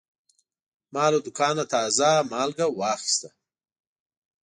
[0.93, 3.29] ما له دوکانه تازه مالګه واخیسته.